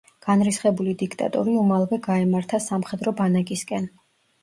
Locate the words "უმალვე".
1.65-2.01